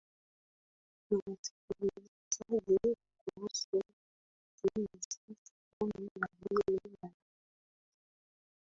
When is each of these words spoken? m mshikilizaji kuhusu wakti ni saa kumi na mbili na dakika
m 1.11 1.19
mshikilizaji 1.27 2.79
kuhusu 3.17 3.67
wakti 3.77 4.67
ni 4.75 4.87
saa 5.09 5.53
kumi 5.79 6.09
na 6.19 6.27
mbili 6.37 6.79
na 6.83 6.91
dakika 7.01 7.11